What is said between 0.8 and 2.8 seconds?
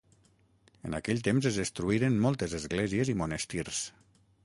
En aquell temps es destruïren moltes